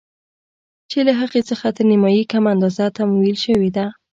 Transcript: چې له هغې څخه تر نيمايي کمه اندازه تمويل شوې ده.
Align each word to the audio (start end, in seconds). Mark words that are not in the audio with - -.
چې 0.89 0.99
له 1.07 1.13
هغې 1.19 1.41
څخه 1.49 1.67
تر 1.77 1.83
نيمايي 1.91 2.23
کمه 2.31 2.49
اندازه 2.55 2.85
تمويل 2.97 3.37
شوې 3.45 3.69
ده. 3.77 3.85